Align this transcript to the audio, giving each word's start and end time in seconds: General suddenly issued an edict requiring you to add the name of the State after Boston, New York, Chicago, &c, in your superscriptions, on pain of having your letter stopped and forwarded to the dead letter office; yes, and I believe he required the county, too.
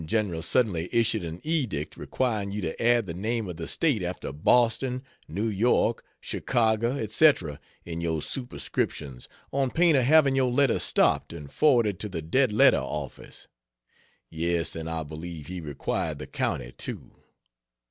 General 0.07 0.41
suddenly 0.41 0.89
issued 0.91 1.23
an 1.23 1.39
edict 1.43 1.95
requiring 1.95 2.51
you 2.51 2.59
to 2.63 2.81
add 2.81 3.05
the 3.05 3.13
name 3.13 3.47
of 3.47 3.57
the 3.57 3.67
State 3.67 4.01
after 4.01 4.31
Boston, 4.31 5.03
New 5.27 5.47
York, 5.47 6.03
Chicago, 6.19 7.05
&c, 7.05 7.31
in 7.85 8.01
your 8.01 8.19
superscriptions, 8.23 9.29
on 9.53 9.69
pain 9.69 9.95
of 9.95 10.03
having 10.03 10.35
your 10.35 10.49
letter 10.51 10.79
stopped 10.79 11.31
and 11.31 11.51
forwarded 11.51 11.99
to 11.99 12.09
the 12.09 12.23
dead 12.23 12.51
letter 12.51 12.79
office; 12.81 13.47
yes, 14.31 14.75
and 14.75 14.89
I 14.89 15.03
believe 15.03 15.45
he 15.45 15.61
required 15.61 16.17
the 16.17 16.25
county, 16.25 16.71
too. 16.71 17.11